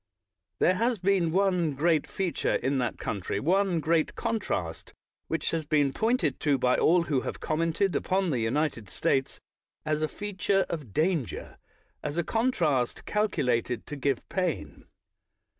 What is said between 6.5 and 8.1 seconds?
by all who have commented